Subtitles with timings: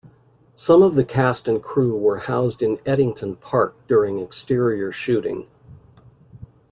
[0.55, 5.45] Some of the cast and crew were housed in Ettington Park during exterior shooting.